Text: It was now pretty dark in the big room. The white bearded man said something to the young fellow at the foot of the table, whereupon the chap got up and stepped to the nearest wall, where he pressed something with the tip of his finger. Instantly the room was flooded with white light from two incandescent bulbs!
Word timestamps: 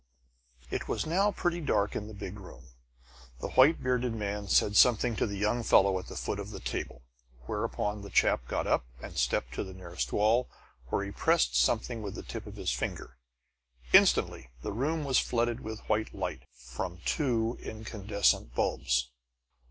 It 0.71 0.87
was 0.87 1.05
now 1.05 1.31
pretty 1.31 1.61
dark 1.61 1.95
in 1.95 2.07
the 2.07 2.15
big 2.15 2.39
room. 2.39 2.69
The 3.39 3.51
white 3.51 3.83
bearded 3.83 4.15
man 4.15 4.47
said 4.47 4.75
something 4.75 5.15
to 5.17 5.27
the 5.27 5.37
young 5.37 5.61
fellow 5.61 5.99
at 5.99 6.07
the 6.07 6.15
foot 6.15 6.39
of 6.39 6.49
the 6.49 6.59
table, 6.59 7.03
whereupon 7.45 8.01
the 8.01 8.09
chap 8.09 8.47
got 8.47 8.65
up 8.65 8.83
and 8.99 9.15
stepped 9.15 9.53
to 9.53 9.63
the 9.63 9.75
nearest 9.75 10.11
wall, 10.11 10.49
where 10.87 11.05
he 11.05 11.11
pressed 11.11 11.55
something 11.55 12.01
with 12.01 12.15
the 12.15 12.23
tip 12.23 12.47
of 12.47 12.55
his 12.55 12.71
finger. 12.73 13.19
Instantly 13.93 14.49
the 14.63 14.73
room 14.73 15.03
was 15.03 15.19
flooded 15.19 15.59
with 15.59 15.87
white 15.87 16.15
light 16.15 16.47
from 16.51 16.97
two 17.05 17.59
incandescent 17.61 18.55
bulbs! 18.55 19.11